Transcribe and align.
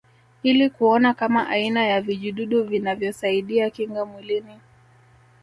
Ili 0.43 0.69
kuona 0.69 1.13
kama 1.13 1.47
aina 1.47 1.85
ya 1.87 2.01
vijidudu 2.01 2.63
vinavyosaidia 2.63 3.69
kinga 3.69 4.05
mwilini 4.05 4.59